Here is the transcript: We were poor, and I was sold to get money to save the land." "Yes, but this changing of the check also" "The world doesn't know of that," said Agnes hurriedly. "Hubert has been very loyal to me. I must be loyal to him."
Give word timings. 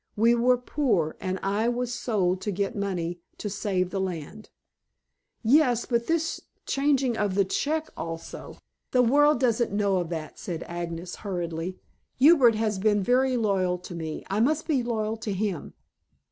We 0.15 0.33
were 0.33 0.57
poor, 0.57 1.15
and 1.19 1.37
I 1.43 1.69
was 1.69 1.93
sold 1.93 2.41
to 2.41 2.51
get 2.51 2.75
money 2.75 3.19
to 3.37 3.51
save 3.51 3.91
the 3.91 4.01
land." 4.01 4.49
"Yes, 5.43 5.85
but 5.85 6.07
this 6.07 6.41
changing 6.65 7.17
of 7.17 7.35
the 7.35 7.45
check 7.45 7.89
also" 7.95 8.57
"The 8.93 9.03
world 9.03 9.39
doesn't 9.39 9.71
know 9.71 9.97
of 9.97 10.09
that," 10.09 10.39
said 10.39 10.63
Agnes 10.63 11.17
hurriedly. 11.17 11.77
"Hubert 12.17 12.55
has 12.55 12.79
been 12.79 13.03
very 13.03 13.37
loyal 13.37 13.77
to 13.77 13.93
me. 13.93 14.25
I 14.27 14.39
must 14.39 14.65
be 14.67 14.81
loyal 14.81 15.17
to 15.17 15.31
him." 15.33 15.75